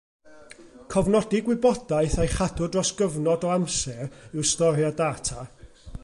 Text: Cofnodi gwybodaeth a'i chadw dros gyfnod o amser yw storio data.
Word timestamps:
Cofnodi 0.93 1.41
gwybodaeth 1.49 2.15
a'i 2.23 2.31
chadw 2.37 2.69
dros 2.75 2.91
gyfnod 3.01 3.45
o 3.49 3.51
amser 3.57 4.03
yw 4.39 4.47
storio 4.53 4.89
data. 5.03 5.45